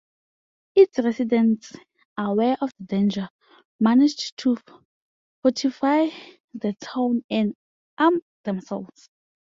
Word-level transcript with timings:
Its 0.73 0.97
residents, 0.97 1.75
aware 2.17 2.57
of 2.59 2.71
the 2.79 2.85
danger, 2.85 3.29
managed 3.79 4.35
to 4.35 4.57
fortify 5.43 6.07
the 6.55 6.73
town 6.81 7.23
and 7.29 7.53
arm 7.99 8.19
themselves. 8.43 9.09